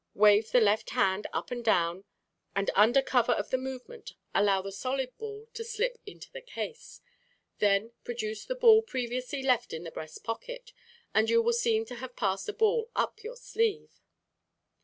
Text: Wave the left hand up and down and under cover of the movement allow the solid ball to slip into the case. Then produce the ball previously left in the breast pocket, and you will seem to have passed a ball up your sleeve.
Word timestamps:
Wave 0.15 0.49
the 0.49 0.59
left 0.59 0.89
hand 0.97 1.27
up 1.31 1.51
and 1.51 1.63
down 1.63 2.05
and 2.55 2.71
under 2.73 3.03
cover 3.03 3.33
of 3.33 3.51
the 3.51 3.57
movement 3.59 4.15
allow 4.33 4.59
the 4.63 4.71
solid 4.71 5.15
ball 5.19 5.47
to 5.53 5.63
slip 5.63 5.99
into 6.07 6.31
the 6.31 6.41
case. 6.41 7.01
Then 7.59 7.91
produce 8.03 8.43
the 8.43 8.55
ball 8.55 8.81
previously 8.81 9.43
left 9.43 9.73
in 9.73 9.83
the 9.83 9.91
breast 9.91 10.23
pocket, 10.23 10.73
and 11.13 11.29
you 11.29 11.39
will 11.39 11.53
seem 11.53 11.85
to 11.85 11.95
have 11.97 12.15
passed 12.15 12.49
a 12.49 12.53
ball 12.53 12.89
up 12.95 13.21
your 13.23 13.35
sleeve. 13.37 14.01